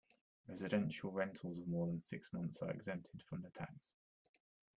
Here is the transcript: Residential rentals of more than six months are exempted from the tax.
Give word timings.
Residential 0.47 1.11
rentals 1.11 1.59
of 1.59 1.67
more 1.67 1.85
than 1.85 2.01
six 2.01 2.33
months 2.33 2.57
are 2.63 2.71
exempted 2.71 3.21
from 3.21 3.43
the 3.43 3.51
tax. 3.51 3.91